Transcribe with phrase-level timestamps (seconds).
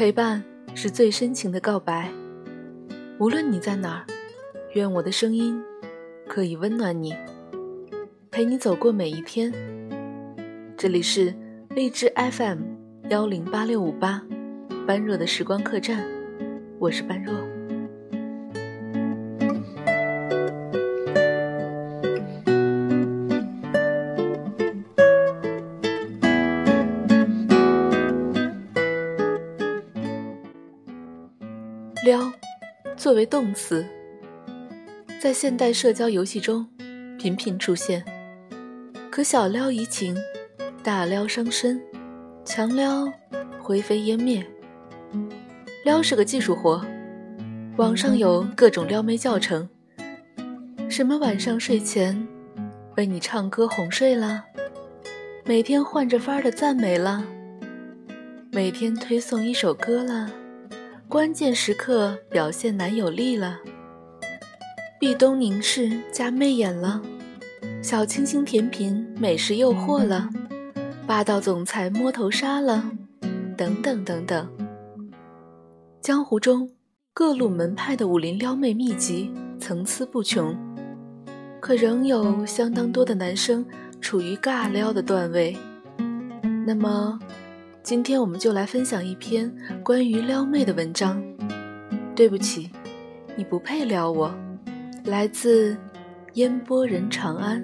[0.00, 0.42] 陪伴
[0.74, 2.10] 是最深情的告白。
[3.18, 4.06] 无论你在哪儿，
[4.72, 5.62] 愿我的声音
[6.26, 7.14] 可以温暖你，
[8.30, 9.52] 陪你走过每一天。
[10.74, 11.34] 这里是
[11.76, 12.60] 荔枝 FM
[13.10, 14.22] 幺零八六五八，
[14.86, 16.02] 般若的时光客栈，
[16.78, 17.34] 我是般若。
[33.00, 33.82] 作为动词，
[35.18, 36.68] 在现代社交游戏中
[37.18, 38.04] 频频出现，
[39.10, 40.14] 可小撩怡情，
[40.82, 41.80] 大撩伤身，
[42.44, 43.10] 强撩
[43.58, 44.46] 灰飞烟灭。
[45.82, 46.84] 撩是个技术活，
[47.78, 49.66] 网上有各种撩妹教程，
[50.90, 52.28] 什么晚上睡前
[52.98, 54.44] 为你唱歌哄睡啦，
[55.46, 57.24] 每天换着法儿的赞美啦，
[58.52, 60.30] 每天推送一首歌啦。
[61.10, 63.58] 关键时刻表现男友力了，
[65.00, 67.02] 壁咚凝视加媚眼了，
[67.82, 70.30] 小清新甜品美食诱惑了，
[71.08, 72.88] 霸道总裁摸头杀了，
[73.56, 74.48] 等等等等。
[76.00, 76.70] 江湖中
[77.12, 80.56] 各路门派的武林撩妹秘籍层出不穷，
[81.58, 83.66] 可仍有相当多的男生
[84.00, 85.58] 处于尬撩的段位。
[86.64, 87.18] 那么。
[87.90, 89.52] 今天我们就来分享一篇
[89.82, 91.20] 关于撩妹的文章。
[92.14, 92.70] 对不起，
[93.34, 94.32] 你不配撩我。
[95.06, 95.76] 来自
[96.34, 97.60] 烟波人长安。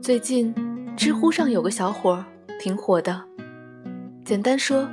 [0.00, 0.54] 最近，
[0.96, 2.24] 知乎上有个小伙
[2.58, 3.22] 挺火的。
[4.24, 4.88] 简单说，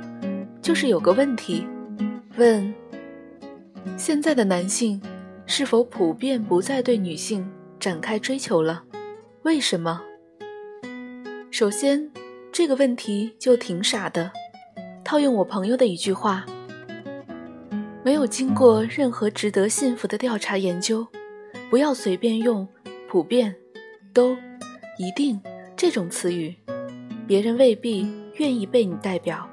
[0.60, 1.66] 就是有个问题，
[2.36, 2.74] 问
[3.96, 5.00] 现在的男性。
[5.52, 7.44] 是否普遍不再对女性
[7.80, 8.84] 展开追求了？
[9.42, 10.00] 为什么？
[11.50, 12.08] 首先，
[12.52, 14.30] 这个问题就挺傻的。
[15.04, 16.46] 套用我朋友的一句话
[18.04, 21.04] ：“没有经过任何值得信服的调查研究，
[21.68, 22.66] 不要随便用
[23.10, 23.52] ‘普遍
[24.14, 24.36] ’‘都
[24.98, 25.40] ’‘一定’
[25.76, 26.54] 这种词语，
[27.26, 29.50] 别人未必愿意被你代表。”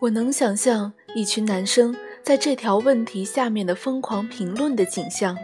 [0.00, 1.96] 我能想象一群男生。
[2.26, 5.38] 在这条问题下面的疯狂评论的景象，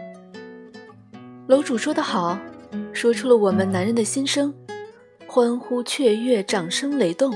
[1.47, 2.37] 楼主说得好，
[2.91, 4.53] 说出了我们男人的心声，
[5.25, 7.33] 欢呼雀跃，掌声雷动，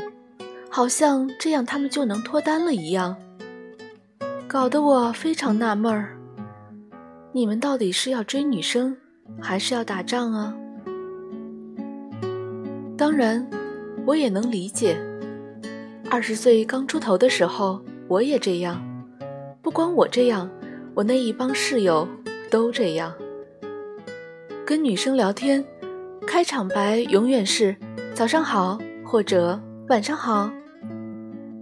[0.70, 3.16] 好像这样他们就能脱单了一样，
[4.50, 6.18] 搞得我非常纳闷儿。
[7.32, 8.98] 你们到底是要追女生，
[9.40, 10.54] 还是要打仗啊？
[12.98, 13.50] 当然，
[14.06, 15.02] 我也能理解，
[16.12, 18.84] 二十岁刚出头的时候，我也这样。
[19.68, 20.50] 不光我这样，
[20.96, 22.08] 我那一帮室友
[22.50, 23.14] 都这样。
[24.66, 25.62] 跟女生聊天，
[26.26, 27.76] 开场白永远是
[28.16, 29.62] “早上好”或者
[29.92, 30.50] “晚上好”，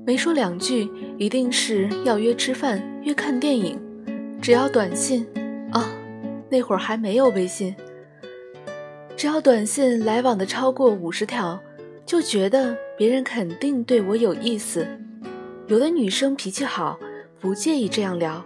[0.06, 3.82] 没说两句，一定是要约吃饭、约看电影。
[4.40, 5.26] 只要短信
[5.72, 5.90] 啊，
[6.48, 7.76] 那会儿还没有微信。
[9.18, 11.60] 只要短信来往的超过五十条，
[12.06, 14.86] 就觉得别人肯定对我有意思。
[15.66, 17.00] 有的女生脾气好。
[17.46, 18.44] 不介意这样聊，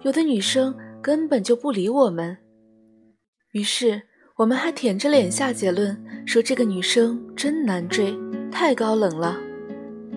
[0.00, 2.34] 有的女生根本就不理我们。
[3.52, 4.00] 于是
[4.36, 8.18] 我们还舔着脸下结论，说这个女生真难追，
[8.50, 9.36] 太高冷了。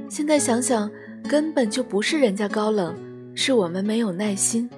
[0.08, 0.90] 现在想想，
[1.28, 2.96] 根本就不是人家高冷，
[3.36, 4.70] 是我们没有耐心。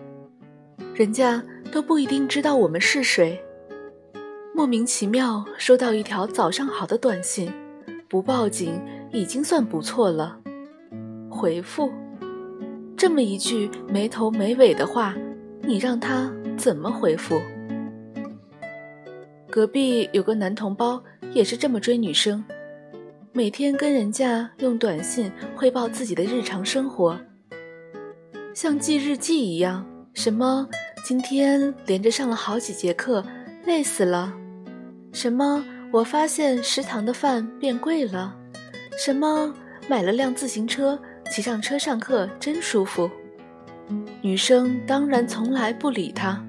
[0.96, 3.40] 人家都不一定知道我们是谁。
[4.56, 7.54] 莫名其妙收到一条早上好的短信，
[8.10, 8.82] 不报警
[9.12, 10.40] 已经算不错了。
[11.30, 11.92] 回复。
[13.04, 15.14] 这么一句没头没尾的话，
[15.62, 17.38] 你让他怎么回复？
[19.52, 21.04] 隔壁有个男同胞
[21.34, 22.42] 也是这么追女生，
[23.34, 27.20] 每天跟人家用短信汇报自己的日常生活，
[28.54, 29.86] 像记日记一样。
[30.14, 30.66] 什么
[31.04, 33.22] 今天连着上了好几节课，
[33.66, 34.32] 累死了；
[35.12, 35.62] 什么
[35.92, 38.34] 我发现食堂的饭变贵了；
[38.98, 39.54] 什么
[39.90, 40.98] 买了辆自行车。
[41.34, 43.10] 骑上车上课真舒服，
[44.22, 46.40] 女生当然从来不理他。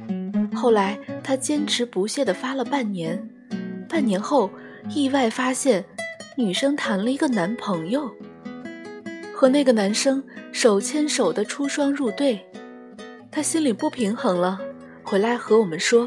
[0.54, 3.18] 后来他坚持不懈地发了半年，
[3.88, 4.50] 半年后
[4.90, 5.82] 意外发现
[6.36, 8.14] 女生谈了一个男朋友，
[9.34, 10.22] 和那个男生
[10.52, 12.44] 手牵手的出双入对，
[13.30, 14.60] 他心里不平衡了，
[15.02, 16.06] 回来和我们说，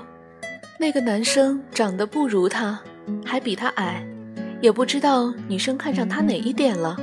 [0.77, 2.79] 那个男生长得不如他，
[3.25, 4.05] 还比他矮，
[4.61, 6.95] 也不知道女生看上他哪一点了。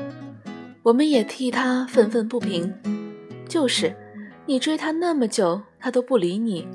[0.84, 2.70] 我们也替他愤愤不平，
[3.48, 3.96] 就是
[4.44, 6.68] 你追他那么久，他都不理你，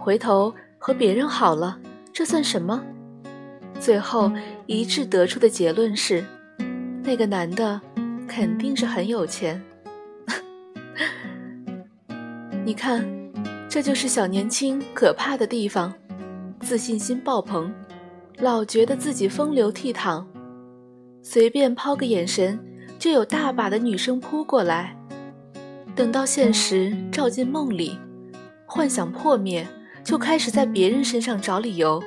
[0.00, 1.78] 回头和别人好了，
[2.12, 2.82] 这算什么？
[3.78, 4.32] 最后
[4.66, 6.24] 一致得出的结论是，
[7.04, 7.80] 那个男的
[8.26, 9.62] 肯定是很有钱。
[12.66, 13.06] 你看，
[13.68, 15.94] 这就是小年轻可怕的地方，
[16.58, 17.72] 自信心爆棚，
[18.38, 20.24] 老觉得自己风流倜傥，
[21.22, 22.58] 随便抛个眼神，
[23.02, 24.96] 就有大把的女生扑过来。
[25.96, 27.98] 等到现实照进梦里，
[28.64, 29.66] 幻想破灭，
[30.04, 32.00] 就开始在别人身上找理由。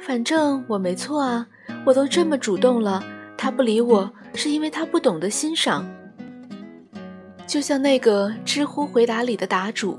[0.00, 1.46] 反正我没错啊，
[1.84, 3.04] 我都这么主动了，
[3.36, 5.86] 他不理我是因为他不懂得欣赏。
[7.46, 9.98] 就像那个知乎回答里的答主，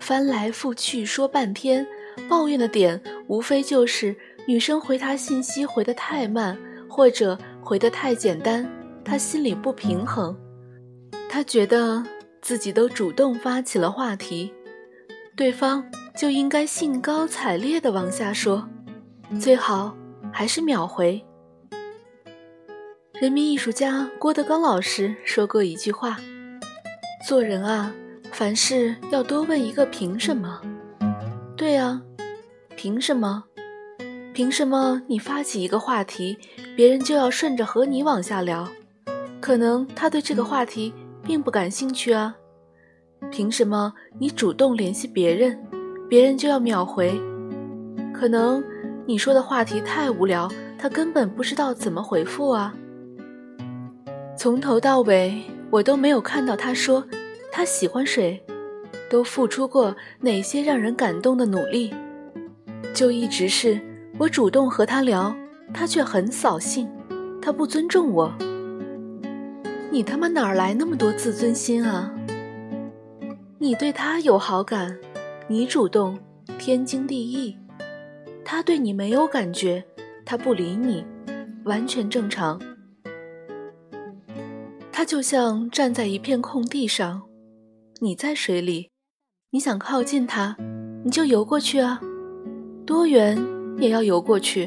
[0.00, 1.86] 翻来覆去说半天，
[2.30, 4.16] 抱怨的点无非就是
[4.46, 6.56] 女生回他信息回得太慢，
[6.88, 8.66] 或者回得太简单，
[9.04, 10.36] 他心里不平衡。
[11.28, 12.04] 他觉得
[12.40, 14.52] 自己都主动发起了话题，
[15.36, 15.84] 对方
[16.16, 18.68] 就应该兴高采烈地往下说。
[19.40, 19.96] 最好
[20.30, 21.24] 还是秒回。
[23.14, 26.18] 人民艺术家郭德纲老师说过一句话
[27.26, 27.94] ：“做人啊，
[28.32, 30.60] 凡事要多问一个凭什么。”
[31.56, 32.02] 对啊，
[32.76, 33.44] 凭什么？
[34.34, 36.36] 凭什么你发起一个话题，
[36.74, 38.68] 别人就要顺着和你往下聊？
[39.42, 42.34] 可能他对这个话题并不感兴趣啊。
[43.30, 45.60] 凭什么你主动联系别人，
[46.08, 47.20] 别人就要秒回？
[48.14, 48.62] 可能。
[49.04, 50.48] 你说的话题太无聊，
[50.78, 52.72] 他根本不知道怎么回复啊。
[54.38, 57.04] 从头到尾，我都没有看到他说
[57.50, 58.40] 他喜欢谁，
[59.10, 61.92] 都付出过哪些让人感动的努力，
[62.94, 63.80] 就一直是
[64.18, 65.34] 我主动和他聊，
[65.74, 66.88] 他却很扫兴，
[67.42, 68.32] 他不尊重我。
[69.92, 72.10] 你他妈哪来那么多自尊心啊？
[73.58, 74.98] 你对他有好感，
[75.48, 76.18] 你主动，
[76.58, 77.58] 天经地义。
[78.42, 79.84] 他对你没有感觉，
[80.24, 81.04] 他不理你，
[81.64, 82.58] 完全正常。
[84.90, 87.24] 他就像站在一片空地上，
[88.00, 88.88] 你在水里，
[89.50, 90.56] 你想靠近他，
[91.04, 92.00] 你就游过去啊，
[92.86, 93.38] 多远
[93.76, 94.66] 也要游过去。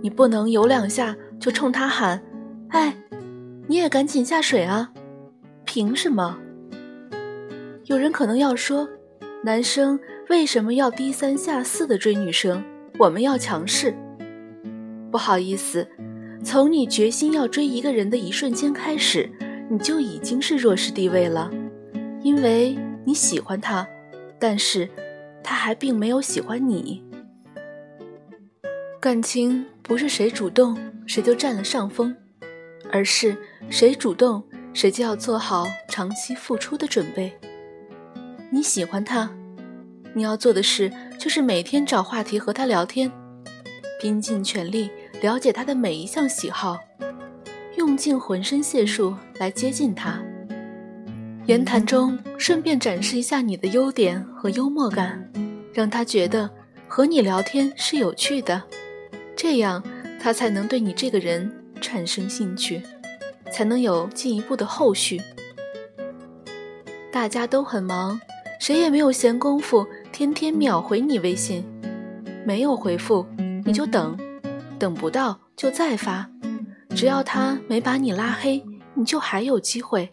[0.00, 2.22] 你不能游两下就冲他喊
[2.70, 2.96] ：“哎，
[3.66, 4.92] 你也赶紧下水啊！”
[5.64, 6.38] 凭什么？
[7.86, 8.88] 有人可能要说，
[9.42, 12.62] 男生为什么要低三下四的追女生？
[12.98, 13.94] 我们要强势。
[15.10, 15.86] 不好意思，
[16.44, 19.30] 从你决心要追一个人的一瞬间开始，
[19.70, 21.50] 你就已经是弱势地位了，
[22.22, 23.86] 因为你喜欢他，
[24.38, 24.88] 但是
[25.42, 27.02] 他还并没有喜欢你。
[29.00, 32.16] 感情不是谁主动谁就占了上风，
[32.90, 33.36] 而是
[33.70, 34.42] 谁主动
[34.72, 37.32] 谁就要做好长期付出的准备。
[38.50, 39.30] 你喜欢他。
[40.16, 43.10] 你要做的事就是每天找话题和他聊天，
[44.00, 44.88] 拼尽全力
[45.20, 46.78] 了解他的每一项喜好，
[47.76, 50.22] 用尽浑身解数来接近他。
[51.46, 55.28] 言谈中顺便展示一下你的优点和幽默感，
[55.72, 56.48] 让他觉得
[56.86, 58.62] 和你聊天是有趣的，
[59.34, 59.82] 这样
[60.20, 61.52] 他才能对你这个人
[61.84, 62.82] 产生兴趣，
[63.52, 65.20] 才能有进一步的后续。
[67.12, 68.18] 大家都很忙，
[68.58, 69.86] 谁也没有闲工夫。
[70.10, 71.62] 天天秒回你微信，
[72.46, 73.26] 没有回复
[73.66, 74.16] 你就等，
[74.78, 76.30] 等不到就再发，
[76.90, 78.64] 只要他没把你拉黑，
[78.94, 80.12] 你就还有机会。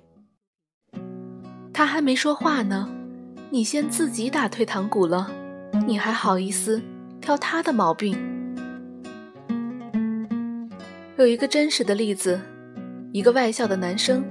[1.72, 2.90] 他还没说话呢，
[3.50, 5.32] 你先自己打退堂鼓了，
[5.88, 6.82] 你还好意思
[7.22, 8.18] 挑他的毛病？
[11.18, 12.39] 有一个真实的例子，
[13.12, 14.24] 一个外校的男生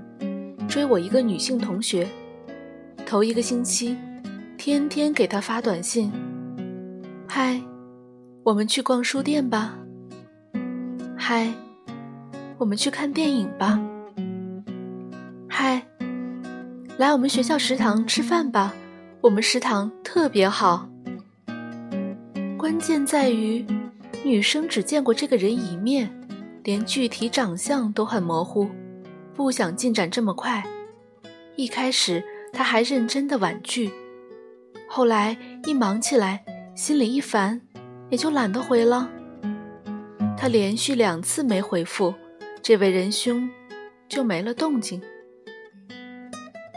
[0.66, 2.08] 追我一个女性同学，
[3.04, 3.96] 头一个星期。
[4.56, 6.12] 天天给他发短信，
[7.26, 7.58] 嗨，
[8.42, 9.78] 我们去逛书店吧。
[11.16, 11.50] 嗨，
[12.58, 13.80] 我们去看电影吧。
[15.49, 15.82] 嗨，
[16.99, 18.75] 来我们学校食堂吃饭吧，
[19.22, 20.90] 我们食堂特别好。
[22.58, 23.64] 关键在于，
[24.22, 26.12] 女生只见过这个人一面，
[26.62, 28.69] 连具体长相都很模糊，
[29.35, 30.62] 不想进展这么快。
[31.57, 33.90] 一开始，他还认真的婉拒。
[34.88, 37.61] 后来一忙起来，心里一烦，
[38.09, 39.11] 也就懒得回了。
[40.37, 42.14] 他连续两次没回复，
[42.62, 43.49] 这位仁兄
[44.09, 45.00] 就没了动静。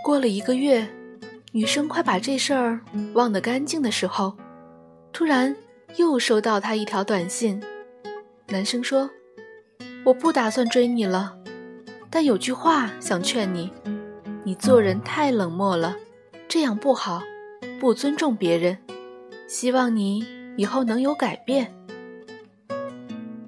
[0.03, 0.85] 过了一个月，
[1.53, 2.81] 女生快把这事儿
[3.13, 4.35] 忘得干净的时候，
[5.13, 5.55] 突然
[5.95, 7.61] 又收到他一条短信。
[8.49, 9.09] 男生说
[10.05, 11.35] ：“我不打算追你了，
[12.09, 13.71] 但有句话想劝你，
[14.43, 15.95] 你做人太冷漠了，
[16.47, 17.21] 这样不好。”
[17.79, 18.77] 不尊重别人，
[19.45, 21.73] 希望你以后能有改变。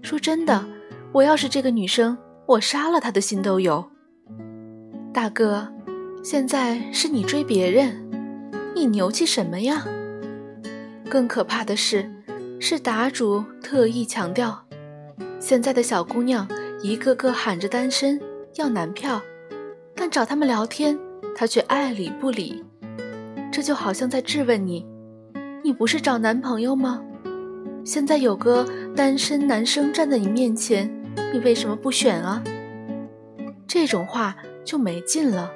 [0.01, 0.65] 说真的，
[1.13, 3.89] 我要是这个女生，我杀了他的心都有。
[5.13, 5.71] 大哥，
[6.21, 8.09] 现在是你追别人，
[8.75, 9.85] 你牛气什么呀？
[11.09, 12.11] 更可怕的是，
[12.59, 14.64] 是答主特意强调，
[15.47, 16.47] 现在的小姑娘
[16.81, 18.19] 一个个喊着单身
[18.55, 19.21] 要男票，
[19.95, 20.97] 但找他们聊天，
[21.35, 22.65] 他却爱理不理。
[23.51, 24.83] 这就好像在质问你：
[25.63, 26.99] 你不是找男朋友吗？
[27.85, 30.91] 现在有个单身男生站在你面前，
[31.31, 32.43] 你为什么不选啊？
[33.67, 35.51] 这种话就没劲了。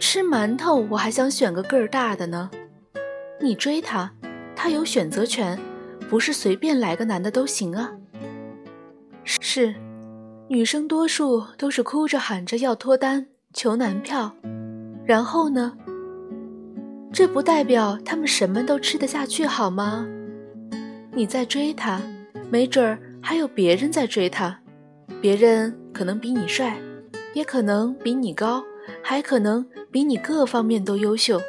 [0.00, 2.50] 吃馒头我还想选个个儿大的呢。
[3.42, 4.14] 你追他，
[4.56, 5.60] 他有选择权，
[6.08, 7.92] 不是随便来个男的都行啊。
[9.24, 9.74] 是，
[10.48, 14.34] 女生多数都是哭着喊着要脱单求男票，
[15.04, 15.72] 然后呢？
[17.12, 20.06] 这不代表他们什么都吃得下去，好吗？
[21.12, 22.00] 你在追他，
[22.50, 24.58] 没准儿还有别人在追他，
[25.20, 26.78] 别人可能比你帅，
[27.34, 28.62] 也可能比你高，
[29.02, 31.40] 还可能比你各方面都优秀。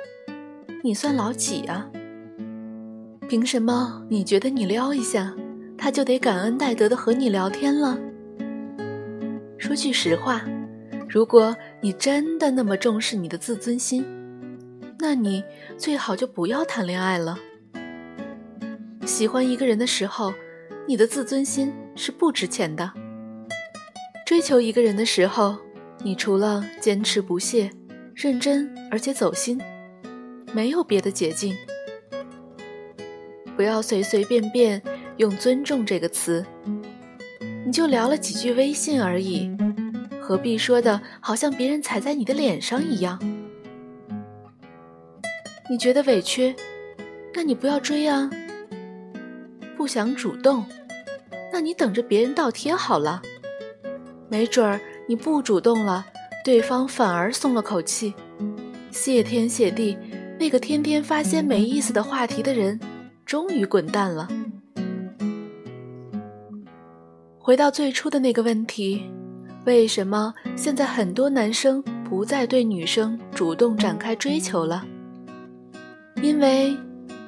[0.84, 1.90] 你算老几啊？
[3.30, 5.34] 凭什么你觉得你撩一下，
[5.84, 8.00] 他就得感恩戴德的和你聊天了？
[9.58, 10.42] 说句实话，
[11.10, 14.06] 如果你真的那么重视你的自尊心，
[14.98, 15.44] 那你
[15.78, 17.38] 最好就不要谈恋爱了。
[19.06, 20.34] 喜欢一个人的时候，
[20.88, 22.90] 你的自尊心是不值钱的；
[24.26, 25.58] 追求一个人的时候，
[26.02, 27.70] 你除了坚持不懈、
[28.16, 29.60] 认真而且走心，
[30.54, 31.54] 没有别的捷径。
[33.58, 34.82] 不要随随便便
[35.18, 36.46] 用“尊重”这个词，
[37.66, 39.56] 你就聊了几句微信而已，
[40.20, 43.20] 何必说的好像别人踩在你的脸上一样？
[45.70, 46.56] 你觉得委屈，
[47.34, 48.30] 那你不要追啊。
[49.78, 50.66] 不想主动，
[51.52, 53.22] 那你等着别人倒贴好了。
[54.30, 56.06] 没准儿你不主动了，
[56.44, 58.14] 对方反而松了口气。
[58.92, 59.98] 谢天谢地，
[60.40, 62.80] 那个天天发些没意思的话题的人，
[63.26, 64.28] 终于滚蛋了。
[67.46, 69.04] 回到最初的那个问题，
[69.66, 74.86] 为什么现在很多男生不再对女生主动展开追求了？
[76.22, 76.74] 因为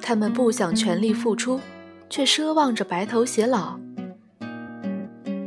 [0.00, 1.60] 他们不想全力付出。
[2.08, 3.76] 却奢望着白头偕老，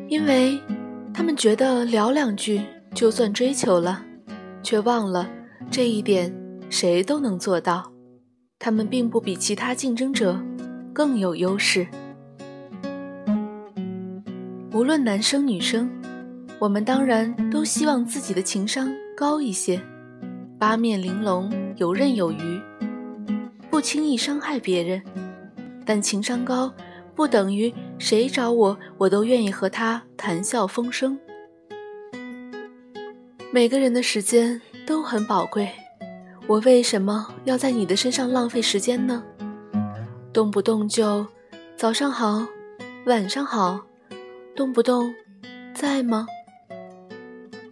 [0.09, 0.59] 因为
[1.13, 2.61] 他们觉得聊两句
[2.93, 4.03] 就算追求了，
[4.61, 5.29] 却忘了
[5.71, 6.35] 这一点
[6.69, 7.89] 谁都能做到。
[8.59, 10.37] 他们并不比其他竞争者
[10.91, 11.87] 更有优势。
[14.79, 15.91] 无论男生女生，
[16.57, 19.77] 我们当然都希望自己的情商高一些，
[20.57, 22.61] 八面玲珑、游刃有余，
[23.69, 25.03] 不轻易伤害别人。
[25.85, 26.73] 但情商高，
[27.13, 31.19] 不等于谁找我，我都愿意和他谈笑风生。
[33.51, 35.69] 每个人的时间都很宝贵，
[36.47, 39.21] 我为什么要在你的身上浪费时间呢？
[40.31, 41.27] 动不动就
[41.75, 42.47] 早上好，
[43.07, 43.81] 晚上好，
[44.59, 45.15] 动不动
[45.73, 46.27] 在吗？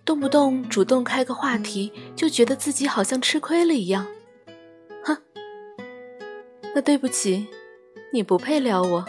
[0.06, 4.08] 动不动主动开个话题，就觉得自己好像吃亏了一样。
[5.03, 5.17] 哼，
[6.74, 7.46] 那对不起。
[8.13, 9.03] 你不配撩我。